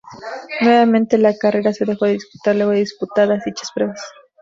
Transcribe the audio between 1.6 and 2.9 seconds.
se dejó de disputar luego de